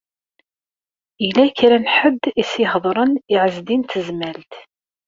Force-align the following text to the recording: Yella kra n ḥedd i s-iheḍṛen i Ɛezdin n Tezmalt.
Yella 1.25 1.45
kra 1.57 1.77
n 1.83 1.85
ḥedd 1.95 2.23
i 2.41 2.43
s-iheḍṛen 2.51 3.11
i 3.17 3.35
Ɛezdin 3.43 3.81
n 3.85 3.87
Tezmalt. 3.89 4.53